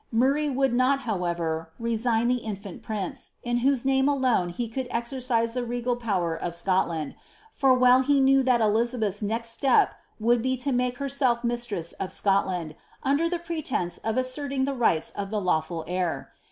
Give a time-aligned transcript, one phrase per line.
[0.11, 5.53] Murray would not, however, resign L'le infant prince, in whose name alone he could exercise
[5.53, 7.13] the regal mh er of Scotland;
[7.51, 12.11] for well he knew that Klizabetli^s next stop would V to make herself mistress of
[12.11, 16.31] Scotland, under the pretence of asserting :he rights of the lawful heir.